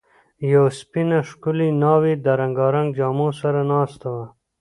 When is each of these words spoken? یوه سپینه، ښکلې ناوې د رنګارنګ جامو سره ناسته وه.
یوه 0.51 0.69
سپینه، 0.79 1.19
ښکلې 1.29 1.69
ناوې 1.81 2.13
د 2.25 2.27
رنګارنګ 2.41 2.89
جامو 2.97 3.29
سره 3.41 3.59
ناسته 3.71 4.07
وه. 4.15 4.25